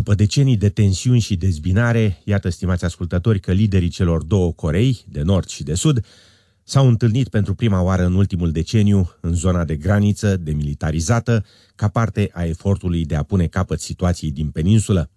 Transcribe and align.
După 0.00 0.14
decenii 0.14 0.56
de 0.56 0.68
tensiuni 0.68 1.20
și 1.20 1.36
dezbinare, 1.36 2.20
iată, 2.24 2.48
stimați 2.48 2.84
ascultători, 2.84 3.40
că 3.40 3.52
liderii 3.52 3.88
celor 3.88 4.22
două 4.22 4.52
Corei, 4.52 5.04
de 5.08 5.22
nord 5.22 5.48
și 5.48 5.62
de 5.62 5.74
sud, 5.74 6.04
s-au 6.64 6.88
întâlnit 6.88 7.28
pentru 7.28 7.54
prima 7.54 7.82
oară 7.82 8.04
în 8.04 8.14
ultimul 8.14 8.50
deceniu 8.50 9.10
în 9.20 9.34
zona 9.34 9.64
de 9.64 9.76
graniță 9.76 10.36
demilitarizată, 10.36 11.44
ca 11.74 11.88
parte 11.88 12.30
a 12.32 12.44
efortului 12.44 13.04
de 13.04 13.14
a 13.14 13.22
pune 13.22 13.46
capăt 13.46 13.80
situației 13.80 14.30
din 14.30 14.50
peninsulă. 14.50 15.10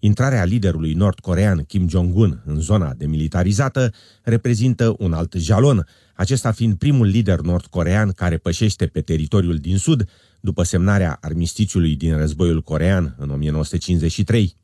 Intrarea 0.00 0.44
liderului 0.44 0.92
nord-corean 0.92 1.62
Kim 1.62 1.88
Jong-un 1.88 2.42
în 2.44 2.60
zona 2.60 2.94
demilitarizată 2.96 3.92
reprezintă 4.22 4.94
un 4.98 5.12
alt 5.12 5.32
jalon, 5.32 5.86
acesta 6.14 6.52
fiind 6.52 6.74
primul 6.74 7.06
lider 7.06 7.40
nord-corean 7.40 8.10
care 8.10 8.36
pășește 8.36 8.86
pe 8.86 9.00
teritoriul 9.00 9.56
din 9.56 9.78
sud 9.78 10.08
după 10.40 10.62
semnarea 10.62 11.18
armistițiului 11.20 11.96
din 11.96 12.16
războiul 12.16 12.62
corean 12.62 13.14
în 13.18 13.30
1953. 13.30 14.56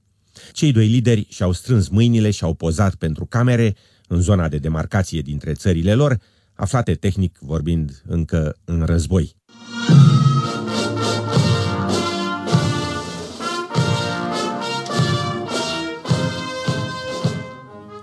Cei 0.53 0.73
doi 0.73 0.87
lideri 0.87 1.27
și-au 1.31 1.53
strâns 1.53 1.89
mâinile 1.89 2.31
și 2.31 2.45
au 2.45 2.55
pozat 2.55 2.95
pentru 2.95 3.25
camere 3.25 3.77
în 4.09 4.21
zona 4.21 4.49
de 4.49 4.59
demarcație 4.59 5.21
dintre 5.21 5.53
țările 5.53 5.95
lor, 5.95 6.19
aflate 6.55 6.95
tehnic 6.95 7.39
vorbind 7.41 8.03
încă 8.07 8.57
în 8.65 8.83
război. 8.85 9.37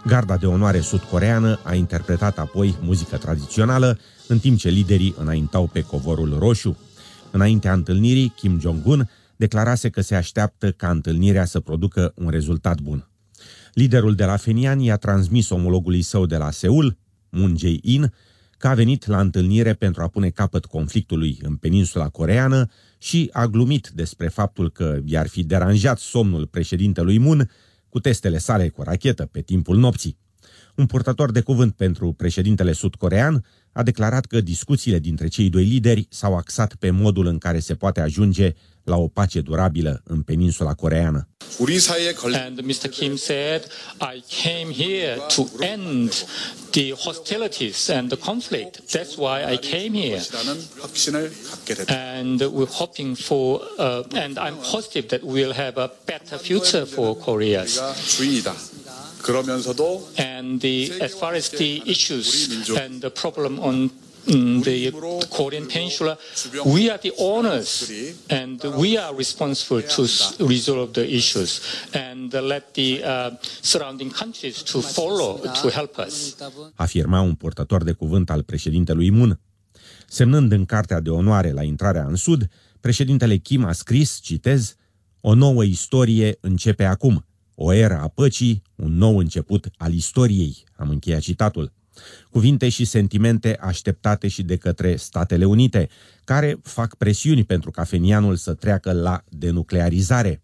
Garda 0.07 0.37
de 0.37 0.45
onoare 0.45 0.79
sud-coreană 0.79 1.59
a 1.63 1.73
interpretat 1.73 2.37
apoi 2.37 2.75
muzică 2.81 3.17
tradițională, 3.17 3.99
în 4.27 4.39
timp 4.39 4.57
ce 4.57 4.69
liderii 4.69 5.15
înaintau 5.17 5.67
pe 5.67 5.81
covorul 5.81 6.37
roșu. 6.39 6.77
Înaintea 7.31 7.73
întâlnirii, 7.73 8.33
Kim 8.35 8.59
Jong-un 8.59 9.09
declarase 9.35 9.89
că 9.89 10.01
se 10.01 10.15
așteaptă 10.15 10.71
ca 10.71 10.89
întâlnirea 10.89 11.45
să 11.45 11.59
producă 11.59 12.13
un 12.15 12.29
rezultat 12.29 12.81
bun. 12.81 13.07
Liderul 13.73 14.15
de 14.15 14.25
la 14.25 14.37
Fenian 14.37 14.79
i-a 14.79 14.97
transmis 14.97 15.49
omologului 15.49 16.01
său 16.01 16.25
de 16.25 16.37
la 16.37 16.51
Seul, 16.51 16.97
Moon 17.29 17.57
Jae-in, 17.57 18.13
că 18.57 18.67
a 18.67 18.73
venit 18.73 19.05
la 19.05 19.19
întâlnire 19.19 19.73
pentru 19.73 20.01
a 20.01 20.07
pune 20.07 20.29
capăt 20.29 20.65
conflictului 20.65 21.39
în 21.41 21.55
peninsula 21.55 22.09
coreană 22.09 22.69
și 22.97 23.29
a 23.31 23.45
glumit 23.45 23.91
despre 23.93 24.27
faptul 24.27 24.71
că 24.71 24.99
i-ar 25.05 25.27
fi 25.27 25.43
deranjat 25.43 25.99
somnul 25.99 26.45
președintelui 26.45 27.17
Moon 27.17 27.49
cu 27.89 27.99
testele 27.99 28.37
sale 28.37 28.69
cu 28.69 28.81
rachetă 28.81 29.25
pe 29.25 29.41
timpul 29.41 29.77
nopții. 29.77 30.17
Un 30.75 30.85
purtător 30.85 31.31
de 31.31 31.41
cuvânt 31.41 31.73
pentru 31.73 32.13
președintele 32.13 32.71
sud-corean 32.71 33.45
a 33.71 33.83
declarat 33.83 34.25
că 34.25 34.41
discuțiile 34.41 34.99
dintre 34.99 35.27
cei 35.27 35.49
doi 35.49 35.63
lideri 35.63 36.07
s-au 36.09 36.35
axat 36.35 36.75
pe 36.75 36.89
modul 36.89 37.25
în 37.25 37.37
care 37.37 37.59
se 37.59 37.75
poate 37.75 38.01
ajunge 38.01 38.53
la 38.83 38.97
o 38.97 39.07
pace 39.07 39.41
durabilă 39.41 40.01
în 40.03 40.21
peninsula 40.21 40.73
coreeană. 40.73 41.27
And 42.35 42.57
Mr. 42.59 42.91
Kim 42.91 43.17
said, 43.17 43.67
I 43.99 44.21
came 44.27 44.69
here 44.69 45.17
to 45.29 45.49
end 45.63 46.25
the 46.73 46.91
hostilities 46.91 47.89
and 47.89 48.09
the 48.09 48.17
conflict. 48.17 48.91
That's 48.93 49.17
why 49.17 49.43
I 49.43 49.57
came 49.57 49.93
here. 49.93 50.21
And 51.89 52.39
we're 52.39 52.65
hoping 52.67 53.15
for, 53.15 53.61
uh, 53.79 54.03
and 54.13 54.37
I'm 54.37 54.57
positive 54.57 55.09
that 55.09 55.23
we'll 55.23 55.53
have 55.53 55.77
a 55.77 55.89
better 56.05 56.37
future 56.37 56.85
for 56.85 57.15
Korea. 57.15 57.65
And 60.17 60.61
the, 60.61 60.91
as 61.01 61.13
far 61.19 61.33
as 61.33 61.49
the 61.49 61.81
issues 61.85 62.69
and 62.69 63.01
the 63.01 63.09
problem 63.09 63.59
on 63.59 63.89
the 64.27 64.91
Korean 65.29 65.65
Peninsula, 65.65 66.17
we 66.65 66.89
are 66.89 66.97
the 66.97 67.13
owners 67.17 67.91
and 68.29 68.61
we 68.75 68.97
are 68.97 69.15
responsible 69.15 69.81
to 69.81 70.01
resolve 70.45 70.93
the 70.93 71.05
issues 71.15 71.61
and 71.93 72.33
let 72.33 72.73
the 72.73 73.03
uh, 73.03 73.31
surrounding 73.61 74.11
countries 74.11 74.63
to 74.63 74.81
follow 74.81 75.39
to 75.61 75.69
help 75.69 75.97
us. 75.97 76.35
Afirma 76.75 77.21
un 77.21 77.33
purtător 77.33 77.83
de 77.83 77.91
cuvânt 77.91 78.29
al 78.29 78.43
președintelui 78.43 79.09
Moon. 79.09 79.39
Semnând 80.07 80.51
în 80.51 80.65
cartea 80.65 80.99
de 80.99 81.09
onoare 81.09 81.51
la 81.51 81.63
intrarea 81.63 82.05
în 82.05 82.15
Sud, 82.15 82.49
președintele 82.79 83.37
Kim 83.37 83.65
a 83.65 83.71
scris, 83.71 84.19
citez, 84.21 84.75
o 85.21 85.33
nouă 85.33 85.63
istorie 85.63 86.37
începe 86.41 86.83
acum, 86.83 87.25
o 87.55 87.73
era 87.73 87.99
a 88.01 88.07
păcii, 88.07 88.61
un 88.75 88.97
nou 88.97 89.17
început 89.17 89.67
al 89.77 89.93
istoriei, 89.93 90.63
am 90.75 90.89
încheiat 90.89 91.21
citatul. 91.21 91.71
Cuvinte 92.29 92.69
și 92.69 92.85
sentimente 92.85 93.57
așteptate 93.61 94.27
și 94.27 94.43
de 94.43 94.55
către 94.55 94.95
Statele 94.95 95.45
Unite, 95.45 95.89
care 96.23 96.59
fac 96.63 96.95
presiuni 96.95 97.43
pentru 97.43 97.71
ca 97.71 97.83
Fenianul 97.83 98.35
să 98.35 98.53
treacă 98.53 98.91
la 98.91 99.23
denuclearizare. 99.29 100.41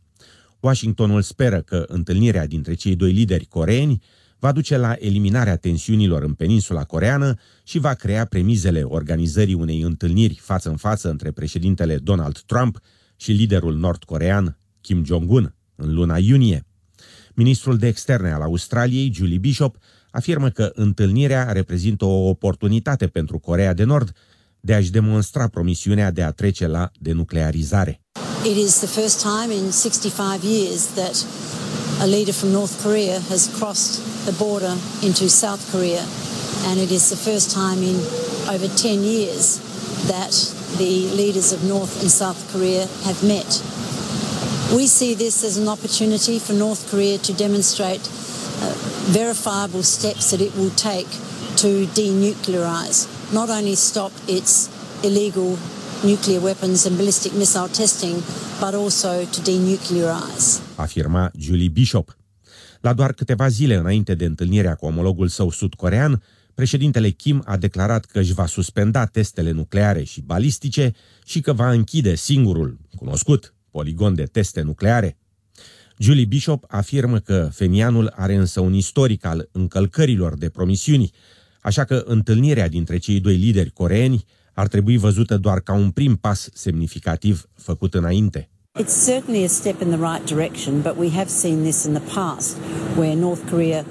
Washingtonul 0.59 1.21
speră 1.21 1.61
că 1.61 1.85
întâlnirea 1.87 2.47
dintre 2.47 2.73
cei 2.73 2.95
doi 2.95 3.11
lideri 3.11 3.45
coreeni 3.45 4.01
va 4.39 4.51
duce 4.51 4.77
la 4.77 4.95
eliminarea 4.99 5.55
tensiunilor 5.55 6.23
în 6.23 6.33
peninsula 6.33 6.83
coreană 6.83 7.35
și 7.63 7.79
va 7.79 7.93
crea 7.93 8.25
premizele 8.25 8.81
organizării 8.81 9.53
unei 9.53 9.81
întâlniri 9.81 10.39
față 10.41 10.69
în 10.69 10.77
față 10.77 11.09
între 11.09 11.31
președintele 11.31 11.97
Donald 11.97 12.39
Trump 12.39 12.79
și 13.15 13.31
liderul 13.31 13.75
nord-corean 13.75 14.57
Kim 14.81 15.05
Jong-un 15.05 15.55
în 15.75 15.93
luna 15.93 16.17
iunie. 16.17 16.65
Ministrul 17.33 17.77
de 17.77 17.87
externe 17.87 18.31
al 18.31 18.41
Australiei, 18.41 19.11
Julie 19.13 19.37
Bishop, 19.37 19.77
afirmă 20.11 20.49
că 20.49 20.71
întâlnirea 20.73 21.51
reprezintă 21.51 22.05
o 22.05 22.27
oportunitate 22.27 23.07
pentru 23.07 23.39
Corea 23.39 23.73
de 23.73 23.83
Nord 23.83 24.11
de 24.59 24.73
a-și 24.73 24.91
demonstra 24.91 25.47
promisiunea 25.47 26.11
de 26.11 26.23
a 26.23 26.31
trece 26.31 26.67
la 26.67 26.91
denuclearizare. 26.99 28.01
It 28.45 28.57
is 28.67 28.73
the 28.79 28.87
first 28.99 29.21
time 29.21 29.53
in 29.53 29.71
65 29.71 30.43
years 30.43 30.81
that 30.95 31.25
a 31.99 32.05
leader 32.05 32.33
from 32.33 32.49
North 32.49 32.73
Korea 32.83 33.19
has 33.29 33.49
crossed 33.57 34.01
the 34.25 34.35
border 34.43 34.75
into 35.01 35.27
South 35.27 35.71
Korea 35.71 36.03
and 36.69 36.79
it 36.79 36.89
is 36.89 37.03
the 37.09 37.29
first 37.29 37.47
time 37.53 37.79
in 37.91 37.95
over 38.53 38.67
10 38.67 39.03
years 39.03 39.59
that 40.07 40.33
the 40.77 40.95
leaders 41.21 41.51
of 41.51 41.59
North 41.63 42.01
and 42.01 42.09
South 42.11 42.39
Korea 42.51 42.87
have 43.07 43.19
met. 43.23 43.49
We 44.73 44.87
see 44.87 45.13
this 45.13 45.43
as 45.43 45.57
an 45.57 45.67
opportunity 45.67 46.39
for 46.39 46.53
North 46.53 46.89
Korea 46.89 47.17
to 47.17 47.33
demonstrate 47.33 48.01
verifiable 49.11 49.83
steps 49.83 50.29
that 50.31 50.41
it 50.41 50.55
will 50.55 50.71
take 50.91 51.07
to 51.61 51.87
denuclearize, 52.01 53.07
not 53.31 53.49
only 53.49 53.75
stop 53.75 54.11
its 54.27 54.69
illegal 55.03 55.57
nuclear 56.03 56.41
weapons 56.41 56.85
and 56.85 56.95
ballistic 56.97 57.33
missile 57.33 57.67
testing, 57.67 58.15
but 58.59 58.73
also 58.73 59.25
to 59.25 59.41
denuclearize. 59.41 60.59
Afirma 60.75 61.31
Julie 61.37 61.69
Bishop. 61.69 62.17
La 62.81 62.93
doar 62.93 63.13
câteva 63.13 63.47
zile 63.47 63.75
înainte 63.75 64.15
de 64.15 64.25
întâlnirea 64.25 64.75
cu 64.75 64.85
omologul 64.85 65.27
său 65.27 65.49
sud-corean, 65.49 66.23
președintele 66.53 67.09
Kim 67.09 67.43
a 67.45 67.57
declarat 67.57 68.05
că 68.05 68.19
își 68.19 68.33
va 68.33 68.45
suspenda 68.45 69.05
testele 69.05 69.51
nucleare 69.51 70.03
și 70.03 70.21
balistice 70.21 70.93
și 71.25 71.41
că 71.41 71.53
va 71.53 71.71
închide 71.71 72.15
singurul, 72.15 72.77
cunoscut, 72.95 73.53
poligon 73.73 74.15
de 74.15 74.23
teste 74.23 74.61
nucleare. 74.61 75.17
Julie 75.97 76.25
Bishop 76.25 76.65
afirmă 76.67 77.19
că 77.19 77.49
Fenianul 77.51 78.13
are 78.15 78.35
însă 78.35 78.59
un 78.59 78.73
istoric 78.73 79.25
al 79.25 79.49
încălcărilor 79.51 80.37
de 80.37 80.49
promisiuni, 80.49 81.11
așa 81.61 81.83
că 81.83 82.03
întâlnirea 82.05 82.67
dintre 82.67 82.97
cei 82.97 83.19
doi 83.19 83.35
lideri 83.35 83.71
coreeni 83.71 84.25
ar 84.53 84.67
trebui 84.67 84.97
văzută 84.97 85.37
doar 85.37 85.59
ca 85.59 85.73
un 85.73 85.91
prim 85.91 86.15
pas 86.15 86.49
semnificativ 86.53 87.45
făcut 87.55 87.93
înainte. 87.93 88.49
It's 88.79 89.05
certainly 89.05 89.43
a 89.43 89.47
step 89.47 89.81
in 89.81 89.87
the 89.87 90.01
right 90.11 90.25
direction, 90.25 90.81
but 90.81 90.95
we 90.97 91.09
have 91.09 91.29
seen 91.29 91.61
this 91.61 91.83
in 91.83 91.93
the 91.93 92.13
past, 92.13 92.57
where 92.97 93.15
North 93.15 93.41
Korea 93.49 93.85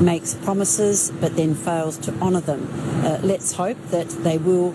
makes 0.00 0.34
promises 0.34 1.12
but 1.20 1.34
then 1.34 1.54
fails 1.54 1.96
to 1.96 2.10
honor 2.18 2.42
them. 2.42 2.60
Uh, 3.04 3.30
let's 3.32 3.52
hope 3.56 3.76
that 3.90 4.08
they 4.22 4.38
will 4.46 4.72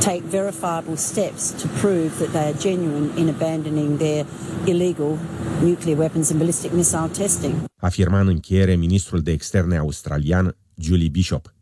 take 0.00 0.22
verifiable 0.22 0.96
steps 0.96 1.50
to 1.60 1.68
prove 1.68 2.10
that 2.18 2.30
they 2.32 2.44
are 2.50 2.58
genuine 2.58 3.10
in 3.16 3.28
abandoning 3.28 3.98
their 3.98 4.24
illegal 4.66 5.18
nuclear 5.62 5.96
weapons 5.96 6.30
and 6.30 6.38
ballistic 6.38 6.72
missile 6.72 7.08
testing. 7.08 7.54
Afirma 7.76 8.20
în 8.20 8.28
încheiere 8.28 8.74
ministrul 8.74 9.20
de 9.20 9.30
externe 9.30 9.76
australian 9.76 10.56
Julie 10.74 11.08
Bishop. 11.08 11.52